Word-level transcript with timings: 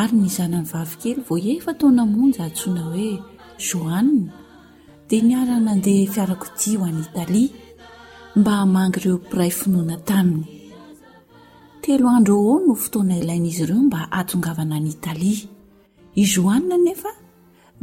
ary 0.00 0.16
ny 0.18 0.28
zanany 0.34 0.66
vavikely 0.72 1.22
vo 1.28 1.34
efa 1.54 1.72
taona 1.80 2.04
monja 2.14 2.42
atsina 2.48 2.82
hoe 2.90 3.10
joana 3.68 4.22
dia 5.08 5.22
niara 5.28 5.56
nandeha 5.66 6.06
fiarako 6.14 6.46
io 6.72 6.80
any 6.88 7.00
italia 7.08 7.48
mba 8.38 8.52
hamangy 8.60 8.96
ireo 9.00 9.16
piray 9.30 9.52
finoana 9.60 9.96
taminyteloandro 10.08 12.36
ea 12.42 12.52
no 12.66 12.74
fotoana 12.82 13.14
ilain'izy 13.22 13.62
ireo 13.66 13.80
mba 13.88 13.98
aongavana 14.20 14.74
any 14.80 14.90
italia 14.96 15.38
i 16.14 16.16
joan 16.32 16.62
nefa 16.86 17.10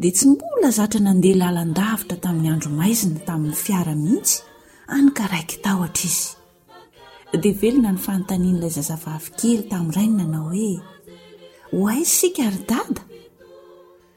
dia 0.01 0.11
tsy 0.15 0.25
mola 0.41 0.69
zatra 0.77 0.99
nandeha 1.07 1.37
lalandavitra 1.41 2.15
tamin'ny 2.23 2.49
andromaizina 2.55 3.19
tamin'ny 3.29 3.57
fiara 3.65 3.93
mihitsy 4.03 4.35
aykaaiy 4.95 5.47
tatra 5.65 5.99
iz 6.09 6.17
daelona 7.43 7.89
ny 7.95 7.99
fantanin'lay 8.07 8.71
zaza 8.77 8.95
vavely 9.05 9.51
tamin'nyrainonanao 9.71 10.45
hoe 10.51 10.71
hoaz 11.71 12.03
sika 12.19 12.43
a 12.51 12.51
dada 12.69 12.99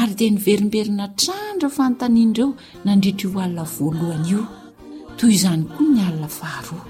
ary 0.00 0.12
dia 0.18 0.30
nyverimberina 0.36 1.06
trandro 1.20 1.66
o 1.72 1.76
fanotaniandireo 1.76 2.48
nandritra 2.86 3.26
io 3.30 3.38
alina 3.44 3.64
voalohany 3.76 4.26
io 4.32 4.42
toy 5.18 5.32
izany 5.36 5.62
koa 5.74 5.86
ny 5.94 6.00
alina 6.08 6.28
faharoa 6.40 6.84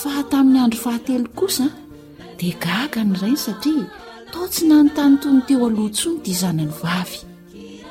fa 0.00 0.12
tamin'ny 0.30 0.60
andro 0.64 0.78
fahatelo 0.84 1.28
kosa 1.40 1.66
dia 2.38 2.54
gaga 2.64 3.00
ny 3.08 3.14
rainy 3.22 3.40
satria 3.46 3.84
taotsy 4.32 4.62
nanontany 4.68 5.14
tony 5.22 5.40
teo 5.46 5.66
alohantsono 5.68 6.14
dia 6.24 6.34
izanany 6.36 6.72
vavy 6.82 7.16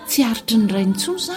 tsy 0.10 0.20
aritry 0.30 0.56
ny 0.62 0.66
rai 0.74 0.86
nytonz 0.92 1.28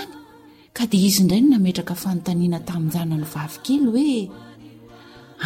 di 0.88 1.08
izy 1.08 1.20
indray 1.24 1.40
no 1.44 1.48
nametraka 1.56 1.92
fanontaniana 1.92 2.60
taminjana 2.68 3.16
ny 3.20 3.26
vavykely 3.34 3.82
hoe 3.92 4.20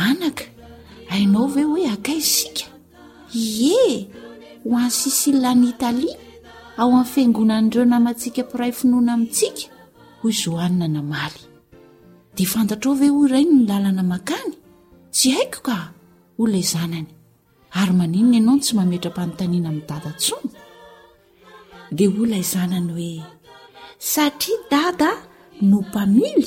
anaka 0.06 0.44
hainao 1.10 1.46
ve 1.54 1.62
hoe 1.70 1.86
akayisika 1.94 2.66
ie 3.34 4.06
ho 4.64 4.70
ansisillany 4.84 5.64
italia 5.74 6.14
ao 6.76 6.90
amin'ny 6.90 7.10
fiaingonan'ireo 7.12 7.84
namatsika 7.92 8.42
piray 8.50 8.70
finoana 8.72 9.10
amintsika 9.16 9.64
hoy 10.22 10.32
zoanina 10.42 10.86
namaly 10.94 11.40
dea 12.36 12.46
fantatrao 12.54 12.94
ve 12.94 13.08
hoy 13.08 13.26
iraino 13.26 13.52
ny 13.60 13.64
lalana 13.70 14.02
mankany 14.02 14.52
tsy 15.14 15.30
haiko 15.34 15.60
ka 15.66 15.76
olona 16.38 16.58
izanany 16.62 17.08
ary 17.80 17.92
maninona 17.98 18.36
ianao 18.38 18.54
n 18.54 18.60
tsy 18.64 18.72
mametra-mpanontaniana 18.78 19.68
ami'n 19.72 19.86
datanntsony 19.90 20.48
dia 21.94 22.08
olona 22.10 22.38
izanany 22.44 22.90
hoe 22.96 23.33
satria 24.08 24.56
dada 24.70 25.08
no 25.68 25.78
mpamily 25.80 26.44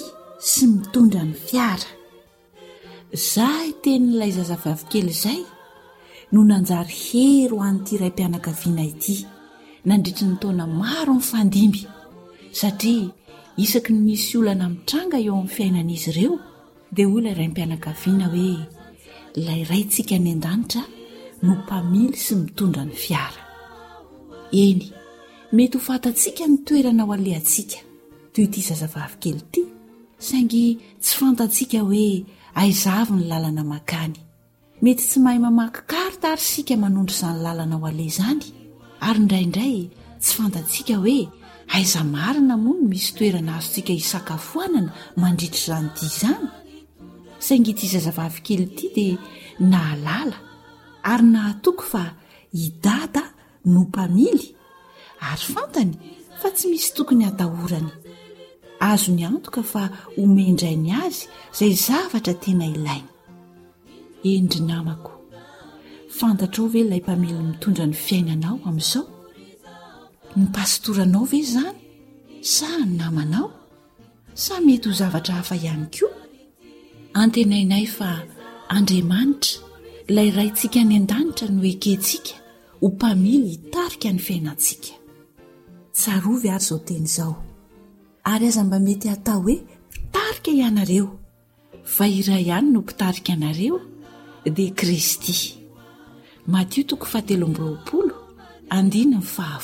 sy 0.50 0.68
mitondra 0.70 1.24
ny 1.26 1.34
fiara 1.46 1.88
za 3.34 3.48
itenin'ilay 3.70 4.32
zazavavokely 4.36 5.10
izay 5.16 5.40
no 6.34 6.42
nanjary 6.52 6.94
hery 7.06 7.58
han' 7.64 7.80
ity 7.82 7.94
iray 7.98 8.10
mpianakaviana 8.14 8.84
ity 8.92 9.16
nandritra 9.90 10.26
ny 10.30 10.36
taona 10.42 10.66
maro 10.82 11.14
ny 11.18 11.24
fandimby 11.32 11.82
satria 12.60 13.10
isaky 13.64 13.92
ny 13.96 14.02
misy 14.06 14.34
olana 14.40 14.66
mitranga 14.74 15.18
eo 15.26 15.34
amin'ny 15.40 15.50
fiainanaizy 15.56 16.08
ireo 16.14 16.36
dia 16.94 17.08
hoy 17.10 17.22
layiray 17.26 17.48
mpianakaviana 17.54 18.26
hoe 18.34 18.54
ilay 19.40 19.62
rayntsika 19.70 20.16
ny 20.24 20.30
an-danitra 20.36 20.84
no 21.44 21.52
mpamily 21.62 22.18
sy 22.24 22.34
mitondra 22.44 22.82
ny 22.90 22.94
fiara 23.04 23.42
eny 24.66 24.82
mety 25.52 25.78
ho 25.78 25.82
fatatsika 25.82 26.44
ny 26.48 26.58
toerana 26.66 27.04
ao 27.04 27.14
ale 27.16 27.32
antsika 27.40 27.80
toy 28.34 28.44
ity 28.48 28.62
zazavavi 28.68 29.16
kely 29.24 29.40
ity 29.44 29.62
saingy 30.28 30.64
tsy 31.02 31.14
fantatsika 31.20 31.80
hoe 31.88 32.26
aiza 32.60 32.92
avy 33.02 33.14
ny 33.20 33.24
lalana 33.32 33.64
makany 33.74 34.16
mety 34.84 35.04
tsy 35.08 35.20
mahay 35.24 35.40
mamaky 35.46 35.82
karta 35.92 36.28
ary 36.34 36.46
sika 36.52 36.74
manondry 36.84 37.16
izany 37.16 37.40
lalana 37.46 37.76
o 37.82 37.86
aleh 37.90 38.10
zany 38.20 38.44
ary 39.08 39.20
ndraindray 39.26 39.76
tsy 40.22 40.32
fantatsika 40.38 40.94
hoe 41.04 41.18
aiza 41.76 42.02
marina 42.16 42.56
mo 42.64 42.72
ny 42.78 42.84
misy 42.92 43.10
toerana 43.18 43.52
azontsika 43.58 43.92
hisakafoanana 44.00 44.92
mandritr' 45.22 45.64
zany 45.68 45.88
di 45.98 46.06
izany 46.12 46.48
saingy 47.46 47.72
ity 47.72 47.86
hzazavaavi 47.88 48.40
kely 48.46 48.64
ity 48.68 48.86
dia 48.96 49.16
nahalala 49.72 50.38
ary 51.12 51.24
nahatoko 51.34 51.84
fa 51.92 52.04
idata 52.66 53.24
nompamily 53.74 54.57
ary 55.20 55.54
fantany 55.54 55.94
fa 56.42 56.50
tsy 56.54 56.70
misy 56.74 56.92
tokony 56.98 57.26
atahorany 57.28 57.92
azo 58.90 59.12
ny 59.12 59.24
antoka 59.28 59.64
fa 59.64 59.84
homendrainy 60.18 60.92
azy 61.06 61.26
izay 61.52 61.74
zavatra 61.86 62.34
tena 62.44 62.66
ilainy 62.76 63.10
endry 64.36 64.62
namako 64.70 65.12
fantatra 66.18 66.60
o 66.66 66.70
ve 66.74 66.80
ilay 66.86 67.02
mpamely 67.06 67.36
mitondra 67.50 67.86
ny 67.90 67.96
fiainanao 68.06 68.56
amin'izao 68.70 69.06
ny 70.38 70.46
pastoranao 70.56 71.26
ve 71.32 71.38
izany 71.46 71.78
sa 72.56 72.70
ny 72.86 72.94
namanao 73.00 73.48
sa 74.44 74.60
mety 74.66 74.86
ho 74.90 74.94
zavatra 75.02 75.34
hafa 75.40 75.56
ihany 75.58 75.88
koa 75.94 76.22
antenainay 77.24 77.86
fa 77.98 78.10
andriamanitra 78.78 79.66
ilay 80.10 80.30
raintsika 80.38 80.82
ny 80.88 80.94
an-danitra 81.02 81.48
no 81.56 81.62
ekentsika 81.74 82.34
ho 82.82 82.86
mpamily 82.96 83.50
hitarika 83.56 84.10
ny 84.14 84.22
fiainantsika 84.28 84.97
tsarovy 85.98 86.50
ary 86.54 86.62
zao 86.70 86.80
teny 86.80 87.04
izao 87.10 87.36
ary 88.32 88.46
aza 88.48 88.64
mba 88.66 88.78
mety 88.80 89.08
hatao 89.10 89.42
hoe 89.42 89.58
mpitarika 89.90 90.52
ianareo 90.54 91.08
fa 91.96 92.06
iray 92.18 92.44
ihany 92.48 92.70
no 92.72 92.80
mpitarika 92.82 93.30
ianareo 93.32 93.78
dia 94.56 94.74
kristy 94.80 95.36
matio 96.48 96.84
toko 96.90 97.06
faatelombrooo 97.12 98.14
andnyn 98.78 99.22
faha 99.22 99.60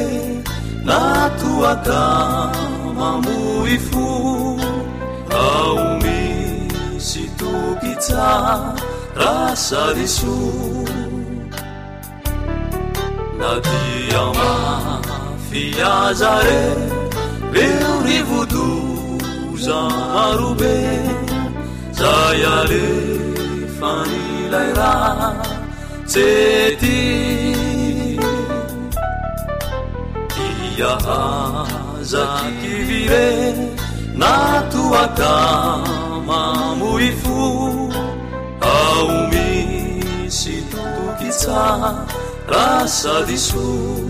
natuatamamoi 0.88 3.76
fo 3.88 4.06
ao 5.46 5.78
misy 6.04 7.24
tukitca 7.40 8.28
rasadisu 9.24 10.36
na 13.40 13.50
diama 13.68 14.50
fiazare 15.50 16.62
reu 17.54 17.96
rivutuza 18.06 19.78
marube 20.14 20.76
zayare 21.98 22.82
fanilaira 23.78 24.92
ceti 26.06 26.98
iahaza 30.78 32.22
kivire 32.60 33.28
natuata 34.20 35.34
mamoifu 36.28 37.38
au 38.74 39.08
misi 39.32 40.56
tutukisa 40.70 41.64
rasadisu 42.52 44.09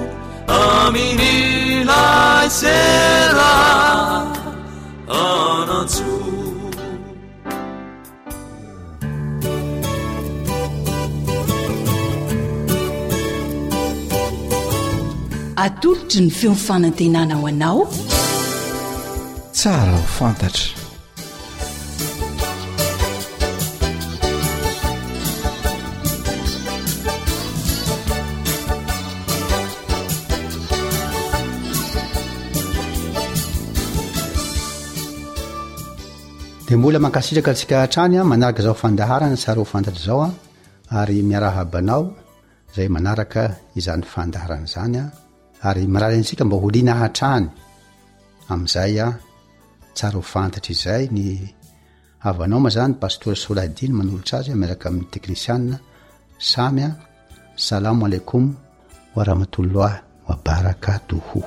miilaisea 0.93 2.69
naso 3.37 4.23
atolotry 15.55 16.21
ny 16.21 16.29
feomfanantenana 16.39 17.35
ho 17.41 17.45
anao 17.51 17.81
tsara 19.53 19.91
ho 19.95 20.03
fantatra 20.17 20.69
e 36.71 36.75
mbola 36.79 36.99
mankasitraka 36.99 37.51
tsika 37.57 37.75
hatrany 37.83 38.15
manaraka 38.31 38.61
zaofandaharanysara 38.67 39.59
hofantatrzaoa 39.63 40.27
ary 40.99 41.17
miarahabanao 41.29 42.03
zay 42.75 42.87
manaraka 42.95 43.41
izan'ny 43.79 44.05
fandahran 44.13 44.63
zany 44.73 44.97
ary 45.67 45.83
iraharatsika 45.87 46.43
mba 46.47 46.57
holina 46.63 46.93
hatrany 47.01 47.45
amzay 48.53 48.93
a 49.05 49.07
sara 49.97 50.15
ho 50.19 50.23
fantatraizay 50.33 51.03
ny 51.15 51.23
avanao 52.29 52.59
ma 52.65 52.69
zany 52.77 52.93
paster 53.01 53.35
soladin 53.45 53.91
manolotra 53.97 54.35
azy 54.39 54.51
miaraka 54.61 54.85
ami'ny 54.89 55.07
teknisianna 55.13 55.75
samy 56.51 56.81
a 56.87 56.91
salamoalaikom 57.67 58.45
warahmatollah 59.15 59.93
wabarakatoho 60.27 61.39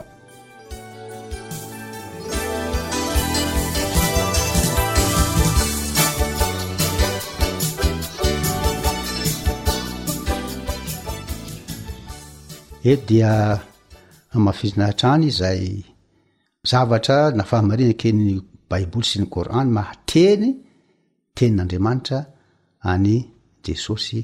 eto 12.90 13.04
dia 13.08 13.56
mahafirinahatrany 14.34 15.30
zay 15.30 15.64
zavatra 16.70 17.30
na 17.36 17.42
fahamarina 17.50 17.94
keny 18.02 18.20
baibouly 18.70 19.08
sy 19.10 19.16
ny 19.20 19.26
coran 19.34 19.66
ny 19.68 19.72
mahateny 19.76 20.50
tenin'andriamanitra 21.36 22.18
any 22.92 23.16
jesosy 23.64 24.20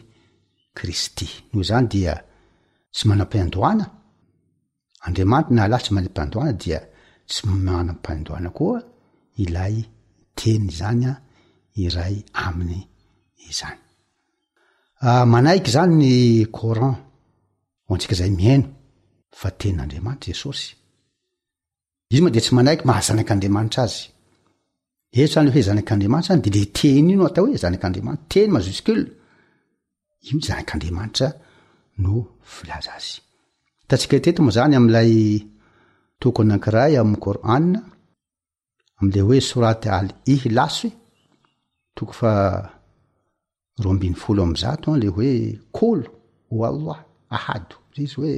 kristy 0.77 1.29
noho 1.51 1.63
zany 1.69 1.87
dia 1.93 2.15
tsy 2.95 3.03
manam-piandoana 3.09 3.85
andriamanitra 5.07 5.55
na 5.57 5.65
lah 5.73 5.81
tsy 5.83 5.91
manam-piandoana 5.97 6.53
dia 6.63 6.81
tsy 7.31 7.41
manam-piandoana 7.69 8.49
koa 8.59 8.79
ilay 9.43 9.75
teny 10.39 10.67
zany 10.81 11.05
a 11.11 11.13
iray 11.85 12.17
aminy 12.47 12.79
izany 13.49 13.81
ah, 15.09 15.25
manaiky 15.33 15.71
zany 15.77 15.95
ny 16.03 16.11
corant 16.59 16.97
oatsikazay 17.91 18.31
miaino 18.39 18.69
fa 19.41 19.49
teninandriamanitra 19.59 20.33
zesaosy 20.33 20.69
izy 22.11 22.21
moa 22.25 22.35
de 22.35 22.41
tsy 22.43 22.53
manaiky 22.57 22.85
mahazanak'andriamanitra 22.91 23.83
azy 23.87 23.99
e 25.21 25.27
zany 25.33 25.45
le 25.47 25.51
hoe 25.55 25.63
zanak'andriamanitra 25.69 26.33
ny 26.37 26.41
de 26.47 26.51
le 26.57 26.63
teny 26.79 27.09
ino 27.15 27.25
atao 27.29 27.45
hoe 27.47 27.63
zanak'andriamanitra 27.65 28.27
teny 28.33 28.51
majuscil 28.57 29.01
io 30.29 30.37
zanak'andriamanitra 30.49 31.27
no 32.03 32.13
vilaza 32.55 32.93
azy 32.99 33.09
tantsika 33.89 34.17
teto 34.25 34.41
moa 34.47 34.57
zany 34.57 34.75
am'lay 34.81 35.13
tokony 36.23 36.49
nakiray 36.53 36.93
am 37.01 37.11
korana 37.25 37.81
amle 39.01 39.21
hoe 39.27 39.39
soraty 39.51 39.89
al 39.99 40.09
ihy 40.33 40.49
laso 40.59 40.89
toko 41.97 42.13
fa 42.21 42.33
ro 43.83 43.89
ambiny 43.95 44.17
folo 44.23 44.41
amzato 44.47 44.87
anle 44.95 45.09
hoe 45.17 45.31
kolo 45.79 46.07
oallah 46.57 46.99
ahado 47.37 47.77
iyoe 47.99 48.33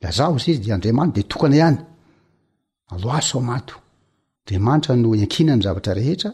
laza 0.00 0.28
oz 0.30 0.48
izy 0.48 0.60
d 0.64 0.68
andrimanitra 0.74 1.16
de 1.22 1.22
tokana 1.30 1.56
ihany 1.58 1.78
aloasoa 2.92 3.54
andrmanitra 3.56 4.96
no 5.02 5.10
ikinanzavatra 5.24 5.92
rehetra 5.98 6.30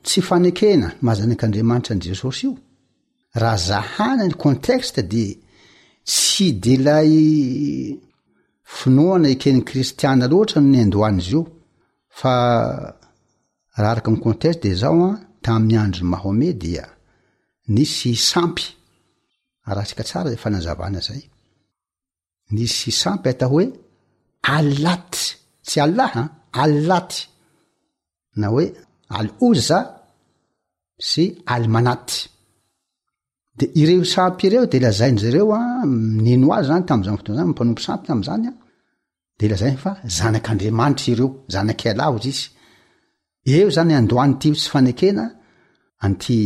tsy 0.07 0.21
fanekena 0.29 0.89
mahazanak'andriamanitra 1.05 1.93
any 1.95 2.03
jesosy 2.09 2.41
io 2.47 2.53
raha 3.43 3.59
zahana 3.69 4.25
ny 4.27 4.35
contexte 4.45 5.01
de 5.13 5.25
tsy 6.11 6.47
delay 6.65 7.13
finoana 8.79 9.27
ekeni 9.35 9.61
kristiana 9.69 10.25
loatra 10.33 10.59
nyandoany 10.61 11.19
izy 11.23 11.33
io 11.37 11.41
fa 12.21 12.35
raha 13.81 13.91
araka 13.93 14.09
n'conteste 14.13 14.63
de 14.69 14.73
zao 14.83 14.99
a 15.11 15.11
tamin'ny 15.45 15.79
androny 15.85 16.09
mahome 16.13 16.49
dia 16.65 16.85
nisy 17.75 18.13
sampy 18.31 18.65
arahantsika 19.69 20.03
tsara 20.09 20.29
e 20.35 20.39
fanazavana 20.43 21.01
zay 21.09 21.23
nisy 22.55 22.91
sampy 23.03 23.27
ata 23.33 23.47
hoe 23.53 23.65
alaty 24.57 25.25
tsy 25.67 25.79
al 25.85 25.93
laha 25.99 26.23
ali 26.63 26.79
laty 26.91 27.17
na 28.41 28.47
hoe 28.53 28.67
al 29.19 29.29
ozza 29.49 29.79
sy 31.09 31.25
al 31.55 31.65
manaty 31.75 32.17
de 33.59 33.67
ireo 33.81 34.05
sampy 34.13 34.43
ireo 34.49 34.65
de 34.73 34.79
lazain'zareo 34.85 35.47
a 35.59 35.61
minino 36.19 36.47
azy 36.59 36.67
zany 36.71 36.85
tam'zany 36.89 37.17
fotoa 37.19 37.35
zany 37.39 37.49
mmpanompo 37.51 37.83
sampy 37.87 38.05
tam'zany 38.11 38.45
a 38.51 38.53
de 39.39 39.45
lazainy 39.51 39.79
fa 39.85 39.93
zanak'andriamanitra 40.17 41.09
ireo 41.13 41.29
zanak' 41.55 41.87
ala 41.93 42.05
ozy 42.15 42.29
izy 42.37 42.47
eo 43.57 43.69
zany 43.77 43.93
andohany 44.01 44.33
tyo 44.41 44.53
tsy 44.59 44.69
fanekena 44.75 45.25
anty 46.05 46.39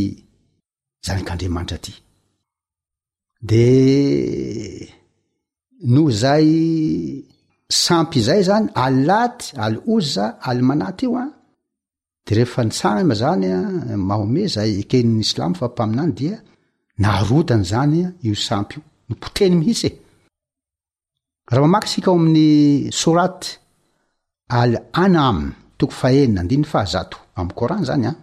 zanak'andriamanitra 1.07 1.75
aty 1.79 1.93
de 3.49 3.57
noo 5.93 6.09
zay 6.21 6.47
sampy 7.71 8.19
izay 8.19 8.43
zany 8.43 8.65
al 8.75 8.95
laty 9.09 9.45
al 9.65 9.75
ozza 9.95 10.25
al 10.41 10.59
manaty 10.61 11.05
io 11.05 11.17
ah. 11.17 11.23
a 11.23 11.27
de 12.25 12.31
rehefa 12.35 12.61
nisanma 12.65 13.13
zanya 13.21 13.55
ah, 13.57 13.97
mahomeza 14.09 14.61
kenin'nyislamo 14.91 15.55
fa 15.61 15.67
mpaminany 15.69 16.13
dia 16.19 16.37
narotany 17.03 17.63
zany 17.71 17.99
ah, 18.05 18.11
io 18.27 18.35
sampy 18.47 18.75
i 18.77 18.83
nopoteny 19.09 19.55
mihitsye 19.59 19.89
raha 21.49 21.61
mamaky 21.63 21.87
sika 21.93 22.09
ao 22.11 22.17
amin'y 22.21 22.49
soraty 23.01 23.49
al 24.61 24.73
anam 25.05 25.37
toko 25.77 25.93
faenina 26.01 26.41
andiniy 26.41 26.65
fahazato 26.73 27.17
amy 27.39 27.53
korant 27.59 27.85
zany 27.89 28.05
a 28.07 28.13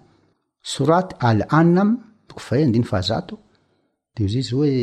soraty 0.72 1.14
al 1.28 1.40
anam 1.60 1.88
tokofahey 2.28 2.64
andiny 2.66 2.84
fahazato 2.90 3.34
de 4.14 4.22
zy 4.30 4.38
izy 4.40 4.52
hoe 4.56 4.74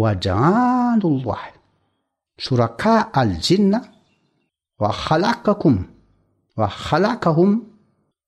oadra 0.00 0.34
alo 0.92 1.08
llahy 1.24 1.54
suraka 2.46 2.94
al 3.12 3.32
jina 3.40 3.78
wahalakakum 4.82 5.74
wahalakahum 6.60 7.50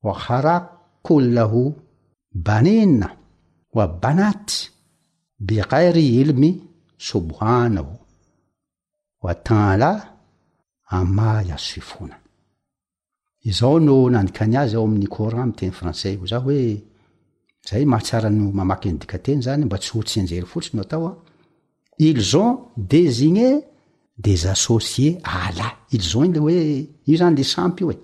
wahalakullaho 0.07 1.63
banina 2.47 3.09
wa 3.77 3.85
banaty 4.03 4.71
berairy 5.47 6.07
ilmy 6.23 6.51
sobhanaho 7.11 7.95
watanla 9.25 9.91
amayasoifona 10.99 12.17
izaho 13.51 13.79
no 13.87 13.97
nandikanyazy 14.15 14.75
ao 14.77 14.85
amin'y 14.89 15.09
corant 15.17 15.39
am 15.45 15.53
teny 15.59 15.73
françay 15.81 16.15
o 16.23 16.27
zah 16.31 16.43
hoe 16.45 16.59
zay 17.69 17.83
mahatsara 17.93 18.29
no 18.31 18.45
mamaky 18.59 18.87
andikateny 18.91 19.41
zany 19.47 19.63
mba 19.65 19.77
tsy 19.79 19.91
hotsyenjery 19.97 20.47
fotsi 20.53 20.71
no 20.77 20.83
atao 20.83 21.07
a 21.09 21.13
iljon 22.09 22.51
desine 22.91 23.49
des 24.19 24.47
associés 24.47 25.19
à 25.25 25.49
allah 25.49 25.75
ils 25.91 26.17
ont 26.17 26.25
il 26.25 26.39
oe 26.39 26.87
io 27.07 27.17
zany 27.21 27.35
le 27.37 27.43
sampy 27.45 27.83
o 27.85 27.91
e 27.91 27.97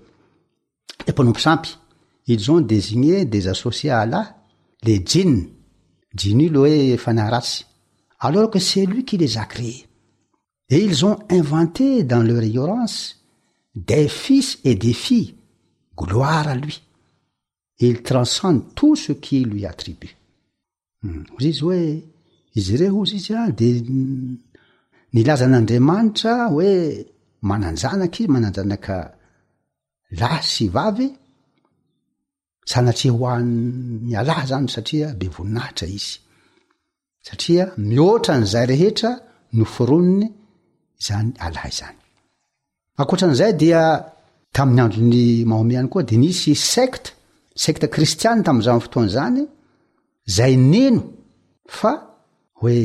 le 1.07 1.13
panompe 1.13 1.39
sampy 1.39 1.71
ils 2.27 2.51
ont 2.51 2.59
désigné 2.59 3.23
des 3.25 3.47
associés 3.47 3.91
à 3.91 3.99
alah 4.01 4.27
les 4.83 4.99
je 5.11 5.25
jen 6.23 6.41
ile 6.41 6.57
oe 6.57 6.97
fanaratsy 6.97 7.65
alors 8.19 8.49
que 8.51 8.59
c'est 8.59 8.85
lui 8.85 9.05
qui 9.05 9.17
les 9.17 9.37
a 9.37 9.45
créé 9.45 9.87
et 10.69 10.79
ils 10.83 11.05
ont 11.05 11.17
inventé 11.29 12.03
dans 12.03 12.21
leur 12.23 12.41
egnorance 12.43 13.21
des 13.75 14.09
fils 14.09 14.59
et 14.65 14.75
des 14.75 14.93
filles 14.93 15.35
gloire 15.97 16.45
à 16.49 16.55
lui 16.55 16.81
ils 17.79 18.03
transcendet 18.03 18.65
tout 18.75 18.97
ce 18.97 19.13
qui 19.13 19.45
lui 19.45 19.65
attribue 19.65 20.13
ouzizy 21.39 21.63
oe 21.63 21.85
izy 22.59 22.73
re 22.83 22.87
ouz 22.99 23.11
izy 23.17 23.31
ade 23.33 23.67
nylazan'andriamanitra 25.13 26.33
hoe 26.53 26.71
mananjanaka 27.49 28.17
izy 28.21 28.29
mananjanaka 28.33 28.97
lah 30.19 30.35
sy 30.53 30.65
vavy 30.75 31.09
sanatri 32.71 33.09
hoanny 33.17 34.15
alahy 34.21 34.45
zany 34.51 34.67
satria 34.75 35.07
be 35.19 35.27
voninahitra 35.35 35.87
izy 35.97 36.11
satria 37.27 37.63
mioatran'izay 37.89 38.65
rehetra 38.71 39.11
noforonony 39.59 40.27
zany 41.07 41.29
alah 41.45 41.65
izany 41.71 41.97
ankoatran'izay 43.01 43.53
dia 43.61 43.81
tamin'ny 44.55 44.81
androny 44.85 45.23
mahome 45.49 45.73
hany 45.79 45.89
koa 45.93 46.03
de 46.09 46.15
nisy 46.23 46.51
secte 46.73 47.07
secte 47.63 47.85
kristiany 47.95 48.39
tami'izan'ny 48.45 48.83
fotoanyzany 48.85 49.41
zay 50.35 50.53
nino 50.71 51.01
fa 51.77 51.91
hoe 52.59 52.77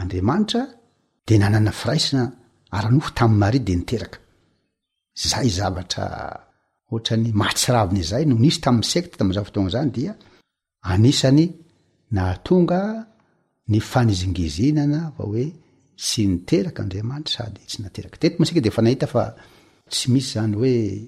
andriamanitra 0.00 0.62
de 1.28 1.38
nanana 1.38 1.72
firaisina 1.80 2.22
aranofo 2.76 3.10
tami'ymari 3.18 3.60
de 3.66 3.74
niteraka 3.78 4.18
zay 5.30 5.48
zavatra 5.58 6.04
oany 6.94 7.26
mahatsiravinyzay 7.40 8.24
no 8.26 8.34
nisy 8.44 8.60
tami'nysektamazatoa 8.64 9.68
zany 9.74 9.90
diasay 9.96 11.38
nahaonga 12.14 12.80
ny 13.70 13.78
fanizingizinana 13.92 15.00
va 15.16 15.22
oe 15.30 15.44
sy 16.06 16.20
niteraka 16.32 16.80
andriamanitra 16.84 17.32
sady 17.46 17.62
tsy 17.68 17.76
naeattk 17.80 18.38
sikadyisy 18.46 20.30
yodaeaofozany 20.30 21.04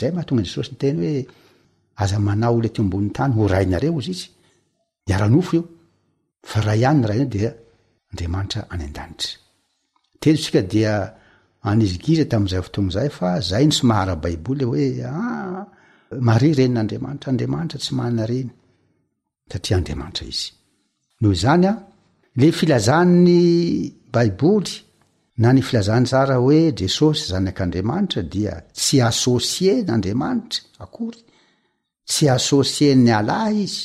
zaymahatongajesosy 0.00 0.70
nteny 0.74 0.96
hoe 1.04 1.20
azamana 2.02 2.46
olo 2.56 2.68
ty 2.74 2.78
ambonin'ny 2.82 3.14
tany 3.16 3.32
horainareo 3.40 4.00
zy 4.06 4.10
isy 4.14 4.24
iaranofo 5.10 5.52
io 5.58 5.62
fa 6.48 6.60
raha 6.64 6.76
ihanyny 6.82 7.04
raha 7.10 7.22
iy 7.24 7.30
dia 7.34 7.50
andriamanitra 8.12 8.60
any 8.72 8.84
andanitra 8.88 9.38
telotsika 10.22 10.60
dia 10.72 10.94
anizigiza 11.70 12.24
tami'izay 12.32 12.62
foton 12.66 12.86
zay 12.96 13.08
fa 13.18 13.28
zayny 13.50 13.72
somahara 13.78 14.14
baiboly 14.24 14.64
hoea 14.70 15.10
ah, 15.24 15.62
mari 16.28 16.48
renin'andriamanitra 16.58 17.28
andriamanitra 17.32 17.78
tsy 17.82 17.92
mana 18.00 18.22
reny 18.32 18.50
satria 19.50 19.74
andriamanitra 19.80 20.24
izy 20.32 20.46
noho 21.20 21.34
zany 21.44 21.66
a 21.72 21.72
le 22.40 22.46
filazanny 22.58 23.40
baiboly 24.14 24.72
na 25.42 25.48
ny 25.54 25.62
filazany 25.68 26.04
tsara 26.10 26.34
hoe 26.42 26.60
desosy 26.80 27.20
zanak'andriamanitra 27.32 28.20
dia 28.34 28.54
tsy 28.78 28.96
assosie 29.08 29.72
nandriamanitra 29.88 30.60
akory 30.84 31.20
tsy 32.10 32.24
assosieny 32.36 33.10
alah 33.18 33.48
izy 33.64 33.84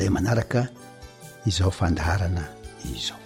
zay 0.00 0.08
manaraka 0.08 0.64
izao 1.46 1.70
fandaharana 1.70 2.40
izao 2.96 3.20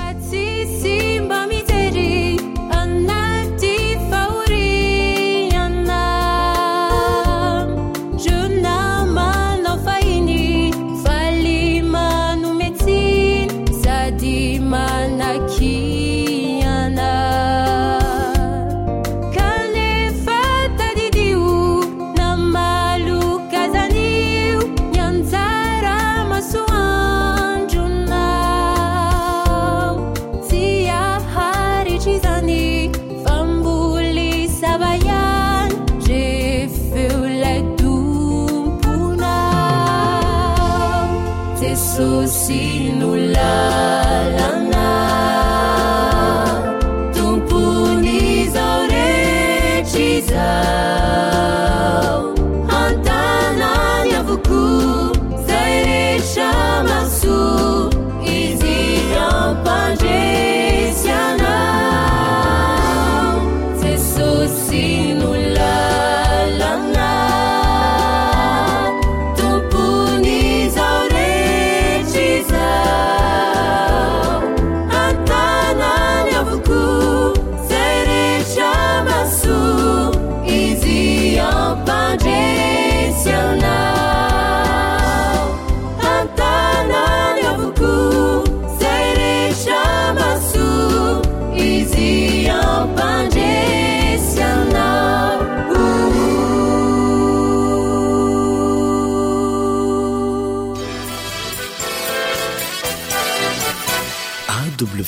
ج 49.95 49.97
在 50.27 51.04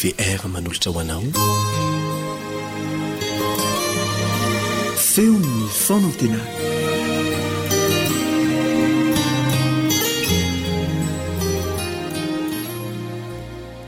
ve 0.04 0.12
r 0.36 0.48
manolotra 0.54 0.92
hoanao 0.96 1.24
feon 5.10 5.44
nofonantena 5.62 6.42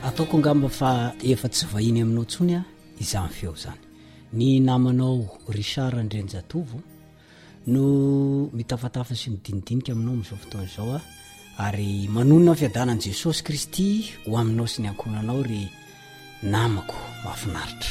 ataoko 0.08 0.34
ngamba 0.40 0.68
fa 0.78 0.90
efa- 1.32 1.52
tsy 1.54 1.64
vahiny 1.72 1.98
aminao 2.04 2.24
tsony 2.32 2.52
a 2.58 2.64
izany 3.02 3.28
feo 3.38 3.54
zany 3.62 3.82
ny 4.38 4.46
namanao 4.68 5.12
richar 5.56 5.92
andrenjatovo 6.02 6.76
no 7.72 7.82
mitafatafa 8.58 9.14
sy 9.20 9.26
midinidinika 9.32 9.90
aminao 9.92 10.16
mi'izao 10.16 10.38
fotoan 10.42 10.68
zao 10.76 10.92
a 10.96 11.00
ary 11.64 11.88
manonona 12.14 12.52
y 12.52 12.56
fiadanany 12.60 13.00
jesosy 13.06 13.42
kristy 13.46 13.88
ho 14.26 14.38
aminao 14.42 14.66
sy 14.72 14.78
ny 14.82 14.88
ankoonanao 14.90 15.42
ry 15.50 15.62
namako 16.42 16.96
mafinaritra 17.24 17.90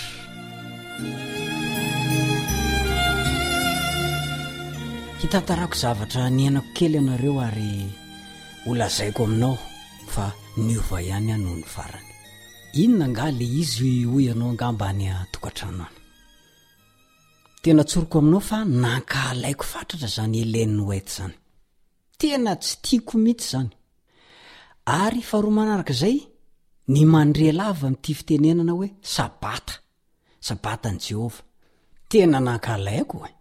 hitantarako 5.21 5.75
zavatra 5.77 6.29
niainako 6.29 6.67
kely 6.73 6.93
ianareo 6.97 7.41
ary 7.41 7.85
olazaiko 8.65 9.23
aminao 9.23 9.57
fa 10.07 10.31
niova 10.57 11.01
ihany 11.01 11.31
ayny 11.31 11.45
ho 11.45 11.55
ny 11.57 11.63
farany 11.65 12.05
inona 12.73 13.05
ngah 13.07 13.29
la 13.37 13.43
izy 13.61 14.03
hoy 14.05 14.23
ianao 14.25 14.49
anga 14.49 14.71
mba 14.71 14.93
ny 14.93 15.05
a 15.09 15.25
tokantranoany 15.31 15.95
tena 17.61 17.83
tsoriko 17.85 18.19
aminao 18.19 18.39
fa 18.41 18.65
nankalaiko 18.65 19.63
fantratra 19.63 20.07
zany 20.09 20.41
elaininy 20.41 20.81
ohite 20.81 21.11
zany 21.17 21.35
tena 22.17 22.55
tsy 22.55 22.77
tiako 22.81 23.15
mihitsy 23.17 23.47
zany 23.53 23.69
ary 24.85 25.21
faharoa 25.21 25.51
manaraka 25.53 25.93
izay 25.93 26.17
ny 26.89 27.03
mandre 27.05 27.51
lava 27.57 27.89
mty 27.93 28.11
fitenenana 28.17 28.73
hoe 28.75 28.87
sabata 29.15 29.73
sabata 30.47 30.89
ny 30.93 30.99
jehova 31.05 31.41
tena 32.09 32.39
nankalaiko 32.47 33.17
e 33.29 33.31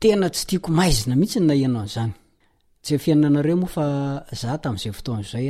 tena 0.00 0.26
tsy 0.34 0.44
tiako 0.48 0.70
maizina 0.78 1.14
mihitsy 1.20 1.40
naianao 1.48 1.84
nzany 1.88 2.12
tsyfiainaaemoafzahtam'zay 2.84 4.92
fotoanyzay 4.98 5.48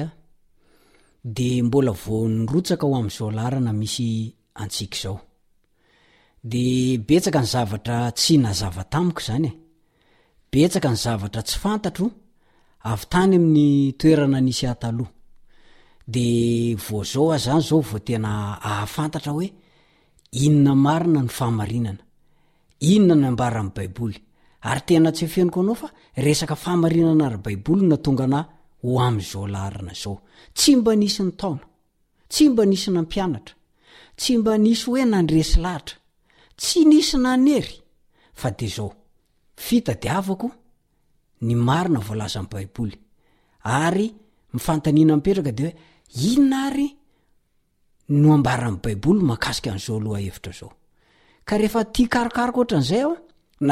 oebesaka 6.52 7.40
ny 7.42 7.46
zavatra 7.54 7.98
tsy 8.18 8.34
nazavatamiko 8.44 9.20
zany 9.28 9.48
e. 9.50 9.52
betsaka 10.52 10.88
ny 10.92 10.98
zavatra 11.04 11.40
tsy 11.48 11.56
fantatro 11.64 12.06
avy 12.90 13.04
tany 13.12 13.32
ami'ny 13.40 13.68
toerana 14.00 14.38
nisy 14.46 14.66
ataloha 14.72 15.10
de 16.12 16.76
vozao 16.90 17.30
a 17.32 17.38
zany 17.38 17.62
zao 17.68 17.80
votena 17.90 18.32
ahafantatra 18.70 19.32
hoe 19.36 19.48
inona 20.42 20.74
marina 20.84 21.22
ny 21.24 21.28
famarinana 21.38 22.04
inona 22.92 23.14
ny 23.20 23.26
ambaraa 23.30 23.70
baiboly 23.76 24.18
ary 24.70 24.80
tena 24.88 25.10
tsy 25.16 25.26
feniko 25.34 25.58
anaofa 25.62 25.88
resaka 26.26 26.54
faananaaoma 26.56 27.28
noamba 27.66 28.26
nampanasy 32.82 34.36
mba 34.38 34.58
nisy 34.64 34.84
oe 34.92 35.04
nandresy 35.12 35.56
lahatra 35.64 35.96
tsy 36.60 36.80
nisy 36.90 37.16
naey 37.24 37.68
adeao 38.46 38.88
fitadiavako 39.64 40.48
ny 41.46 41.54
marina 41.68 41.98
voalazan 42.06 42.46
baiboly 42.52 42.96
ary 43.82 44.08
mifantaniana 44.52 45.14
mipetraka 45.16 45.52
de 45.58 45.64
hoe 45.64 45.74
inona 46.18 46.66
ary 46.66 46.96
noambarany 48.08 48.76
baibol 48.82 49.18
makasika 49.30 49.72
anzao 49.72 50.00
lohahevitra 50.00 50.52
zao 50.52 50.72
ka 51.44 51.58
rehefa 51.58 51.84
tia 51.92 52.08
karokarok 52.08 52.56
ohatranzay 52.56 53.00
ao 53.00 53.14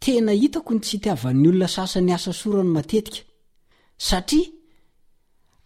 tena 0.00 0.32
hitako 0.32 0.74
ny 0.74 0.80
tsy 0.80 0.96
hitiavan'ny 0.96 1.48
olona 1.48 1.68
sasany 1.76 2.12
asa 2.14 2.32
sorany 2.32 2.68
matetika 2.76 3.20
satria 4.08 4.48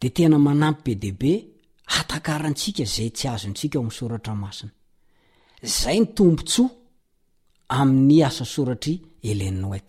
de 0.00 0.08
tena 0.16 0.38
manampy 0.38 0.92
be 0.94 1.00
debe 1.06 1.32
hatakarantsika 1.94 2.84
zay 2.94 3.10
tsy 3.16 3.26
azo 3.34 3.48
ntsika 3.52 3.78
osoratramaina 3.80 4.66
zay 5.78 5.98
nytombotsa 6.02 6.64
ami'ny 7.78 8.20
asa 8.28 8.44
soratry 8.52 8.94
laay 9.38 9.82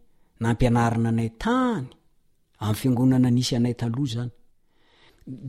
nampianarana 0.45 1.11
nay 1.17 1.29
tany 1.43 1.85
ami'ny 2.65 2.77
fiangonana 2.81 3.29
nisy 3.35 3.53
anay 3.59 3.75
taloha 3.81 4.11
zany 4.15 4.31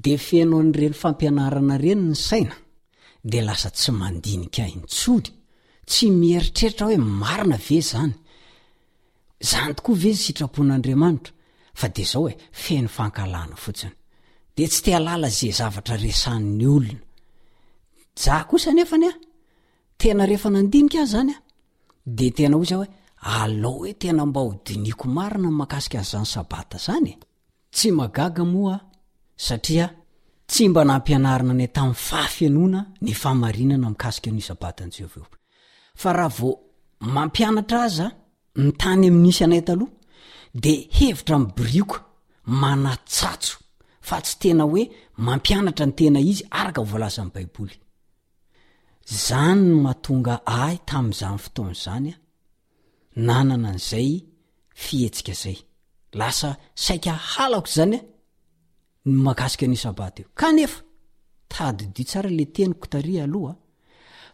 de 0.05 0.15
fenon'reny 0.27 0.95
fampianarana 1.03 1.75
reny 1.85 2.03
ny 2.09 2.15
saina 2.29 2.57
de 3.31 3.39
lasa 3.47 3.69
tsy 3.77 3.91
andnik 4.09 4.57
itsltsy 4.59 6.07
ieritrerirahoe 6.33 6.97
aina 7.33 7.57
ve 7.69 7.79
zny 7.91 8.13
zny 9.51 9.71
tokoa 9.77 9.95
ve 10.03 10.11
y 10.11 10.17
sitrapon'andriamanitra 10.25 11.33
ade 11.85 12.03
zaooe 12.13 12.33
feno 12.63 12.89
fanklana 12.99 13.55
otinyde 13.69 14.65
sy 14.75 14.81
telala 14.87 15.29
zay 15.39 15.53
zavtra 15.59 15.97
resanny 16.07 16.67
olona 16.77 17.03
za 18.23 18.35
kosa 18.51 18.71
nefanya 18.79 19.13
tena 20.01 20.23
rehefa 20.31 20.49
nandinikaa 20.55 21.07
zanya 21.15 21.37
de 22.19 22.27
tena 22.37 22.57
o 22.61 22.65
za 22.71 22.77
hoe 22.81 22.89
al 23.23 23.65
oe 23.65 23.95
tena 23.95 24.27
mba 24.27 24.41
hodiniko 24.41 25.09
marina 25.09 25.51
mahakasika 25.51 25.99
azzany 26.01 26.25
sabata 26.27 26.79
zany 26.87 27.09
e. 27.11 27.15
tsy 27.75 27.89
magaga 27.99 28.43
moamba 28.53 29.95
nampiania 30.85 31.39
nay 31.59 31.69
tamy 31.69 31.95
fafanonany 31.95 33.17
anna 33.75 33.87
aik 34.05 34.27
aaaeo 34.29 35.27
rahavo 36.19 36.51
mampianatra 37.15 37.79
aza 37.87 38.07
ny 38.63 38.71
tany 38.81 39.05
amin'isy 39.11 39.43
anayta 39.47 39.73
loha 39.81 39.93
de 40.63 40.73
hevitra 40.97 41.37
brioka 41.57 41.99
manatsatso 42.61 43.55
fa 44.07 44.17
tsy 44.25 44.35
tena 44.41 44.63
oe 44.75 44.83
mampianatra 45.27 45.85
ntena 45.91 46.21
izy 46.31 46.45
arakavoalazanbaiboy 46.61 47.71
zany 49.27 49.65
mahatonga 49.83 50.35
ay 50.63 50.77
tam'zany 50.89 51.39
fotonyzanya 51.45 52.15
nanana 53.17 53.69
an'zay 53.71 54.25
fietsika 54.75 55.33
zay 55.33 55.57
lasa 56.13 56.57
saika 56.85 57.13
halako 57.33 57.69
zanya 57.77 58.01
ny 59.07 59.15
makasika 59.27 59.67
n'isabat 59.69 60.15
io 60.21 60.27
kanefa 60.41 60.79
tadidio 61.53 62.05
tsara 62.09 62.31
le 62.39 62.45
tenyktaaoha 62.55 63.55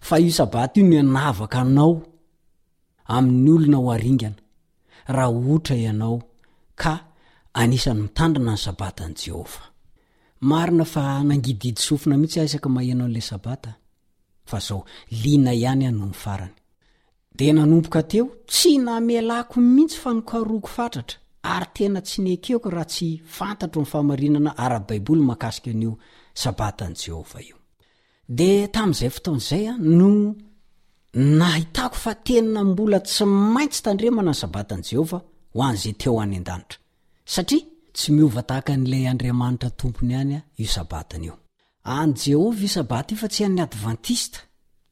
fa 0.07 0.17
i 0.21 0.31
sabat 0.39 0.73
io 0.79 0.85
myanavaka 0.91 1.59
anao 1.65 1.95
ami'ny 3.17 3.51
olona 3.57 3.79
ho 3.83 3.89
aringana 3.97 4.41
raha 5.17 5.33
ohtra 5.55 5.75
ianao 5.85 6.17
ka 6.81 6.93
anisany 7.61 8.01
mitandrina 8.05 8.53
ny 8.53 8.59
sabat 8.67 8.97
njeho 9.11 9.45
inaa 10.45 11.25
nangididiofina 11.29 12.15
mihitsy 12.19 12.39
aisaka 12.41 12.69
mahaanaola 12.75 13.21
sabata 13.31 13.71
fa 14.51 14.59
zao 14.67 14.81
lina 15.23 15.51
ihany 15.61 15.85
a 15.89 15.91
no 15.99 16.07
mi 16.11 16.17
farany 16.25 16.55
de 17.39 17.49
nanompoka 17.57 18.03
teo 18.11 18.27
tsy 18.51 18.73
namelako 18.87 19.57
mihitsy 19.75 19.99
fa 20.03 20.11
nokaroko 20.17 20.69
fatatra 20.77 21.17
ary 21.55 21.69
tena 21.77 22.01
tsy 22.07 22.19
nekeoko 22.27 22.69
raha 22.77 22.87
tsy 22.93 23.07
fantatro 23.37 23.81
nyfahmarinana 23.83 24.51
arabaiboly 24.65 25.23
akasika 25.35 25.73
nio 25.81 25.93
sabataanjeho 26.43 27.23
'ayoayano 28.29 30.09
ahitako 31.51 31.97
fa 32.05 32.13
tena 32.27 32.61
mbola 32.69 32.99
tsy 33.07 33.25
maintsy 33.55 33.81
tandremana 33.87 34.31
any 34.33 34.41
sabataan'jehova 34.43 35.19
hon'ayeoyysabatoftsy 41.87 43.45
an'ny 43.47 43.61
advantista 43.69 44.39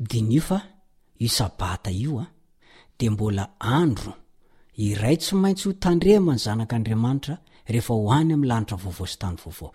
dinyio 0.00 0.40
fa 0.42 0.60
isabata 1.18 1.90
io 1.90 2.18
a 2.20 2.26
de 2.98 3.10
mbola 3.10 3.46
andro 3.60 4.12
iray 4.76 5.16
tsy 5.16 5.34
maintsy 5.36 5.64
ho 5.68 5.72
tandremany 5.74 6.38
zanak'andriamanitra 6.44 7.34
rehefa 7.70 7.94
hoany 7.94 8.32
am' 8.34 8.44
lanitra 8.50 8.76
vovo 8.84 9.04
sytany 9.12 9.36
vaovao 9.42 9.70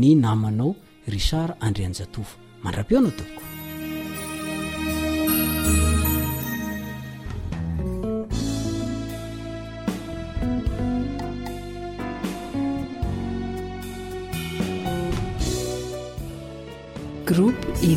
ny 0.00 0.08
namanao 0.24 0.70
rysar 1.14 1.48
andreanjatovo 1.66 2.32
mandra-peona 2.64 3.10
tooko 3.18 3.42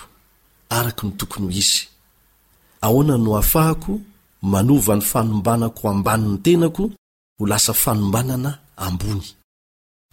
araky 0.69 1.05
ny 1.05 1.11
tokony 1.19 1.45
ho 1.45 1.51
izy 1.51 1.90
aoana 2.85 3.15
no 3.17 3.37
afahako 3.41 3.93
manovany 4.51 5.01
fanombanako 5.11 5.83
ambani'ny 5.93 6.37
tenako 6.45 6.83
ho 7.37 7.43
lasa 7.51 7.73
fanombanana 7.73 8.51
ambony 8.77 9.25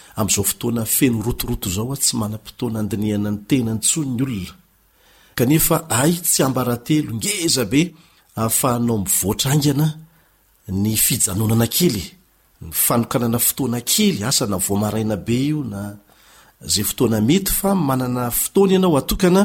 am'izao 0.19 0.43
fotoana 0.51 0.83
feno 0.85 1.21
rotoroto 1.25 1.69
zao 1.69 1.89
ao 1.93 1.97
tsy 2.03 2.13
mana-potoana 2.21 2.77
handinihana 2.79 3.29
ny 3.35 3.39
tena 3.49 3.71
ny 3.75 3.81
tso 3.85 4.01
ny 4.05 4.15
olona 4.23 4.51
kanefa 5.37 5.77
ay 6.01 6.13
tsy 6.27 6.39
ambrahatelo 6.47 7.09
ngezabe 7.19 7.81
ahfahanao 8.43 8.97
mivoatrangana 9.05 9.85
ny 10.83 10.93
fijanonana 11.05 11.67
kely 11.75 11.99
nyfanokanana 12.67 13.39
fotoana 13.47 13.77
kely 13.91 14.17
asa 14.29 14.43
na 14.51 14.57
voamarainabe 14.65 15.37
io 15.49 15.59
na 15.71 15.79
zay 16.71 16.85
fotoana 16.91 17.17
mety 17.29 17.51
fa 17.59 17.69
manana 17.89 18.23
fotoany 18.43 18.71
ianao 18.75 18.95
atokana 19.01 19.41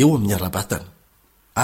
eo 0.00 0.10
ami'ny 0.16 0.34
arabatany 0.36 0.84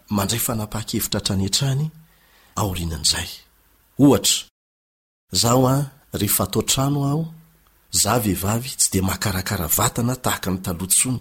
mandray 0.11 0.39
fanapahakevitra 0.39 1.19
hatrany 1.19 1.45
atrany 1.47 1.85
aorinan'zay 2.61 3.29
ha 3.99 4.17
zaho 5.41 5.63
a 5.73 5.89
rehefa 6.19 6.43
ataotrano 6.47 6.99
aho 7.09 7.23
za 8.01 8.13
vehivavy 8.23 8.69
tsy 8.79 8.89
de 8.93 9.01
makarakara 9.09 9.67
vatana 9.77 10.15
tahaka 10.23 10.49
nytalotsony 10.53 11.19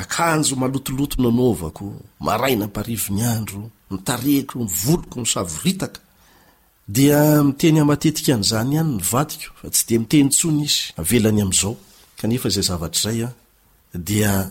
akanjo 0.00 0.54
malotoloto 0.60 1.16
nonaovako 1.24 1.84
maraina 2.26 2.64
mparivo 2.70 3.08
nyandro 3.18 3.60
mitarehko 3.90 4.56
mivoloko 4.64 5.16
misavoritaka 5.24 6.00
dia 6.96 7.20
miteny 7.48 7.78
amatetika 7.84 8.34
nzany 8.42 8.74
any 8.78 8.96
ny 12.28 12.38
vaosy 12.52 13.22
den 13.94 14.50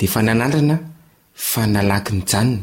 de 0.00 0.04
efa 0.06 0.22
nanandrana 0.22 0.76
fa 1.50 1.62
nalaky 1.74 2.12
ny 2.16 2.22
janona 2.32 2.62